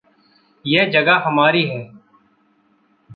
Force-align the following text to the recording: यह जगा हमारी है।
यह 0.65 0.89
जगा 0.89 1.15
हमारी 1.17 1.63
है। 1.65 1.81